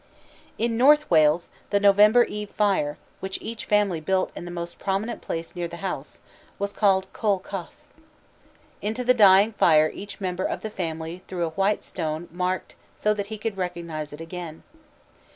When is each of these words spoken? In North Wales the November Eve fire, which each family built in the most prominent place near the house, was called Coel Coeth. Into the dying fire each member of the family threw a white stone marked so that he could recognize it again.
In 0.57 0.77
North 0.77 1.07
Wales 1.11 1.49
the 1.69 1.79
November 1.79 2.23
Eve 2.23 2.49
fire, 2.49 2.97
which 3.19 3.37
each 3.39 3.65
family 3.65 3.99
built 4.01 4.31
in 4.35 4.45
the 4.45 4.49
most 4.49 4.79
prominent 4.79 5.21
place 5.21 5.55
near 5.55 5.67
the 5.67 5.77
house, 5.77 6.17
was 6.57 6.73
called 6.73 7.05
Coel 7.13 7.37
Coeth. 7.39 7.85
Into 8.81 9.03
the 9.03 9.13
dying 9.13 9.51
fire 9.53 9.91
each 9.93 10.19
member 10.19 10.43
of 10.43 10.61
the 10.61 10.71
family 10.71 11.21
threw 11.27 11.43
a 11.45 11.49
white 11.49 11.83
stone 11.83 12.27
marked 12.31 12.73
so 12.95 13.13
that 13.13 13.27
he 13.27 13.37
could 13.37 13.57
recognize 13.57 14.11
it 14.11 14.19
again. 14.21 14.63